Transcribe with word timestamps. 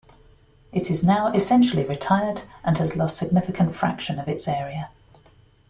It 0.71 0.89
is 0.89 1.03
now 1.03 1.27
essentially 1.31 1.85
retired, 1.85 2.41
and 2.63 2.75
has 2.79 2.95
lost 2.95 3.17
significant 3.17 3.75
fraction 3.75 4.17
of 4.17 4.27
its 4.27 4.47
area. 4.47 4.89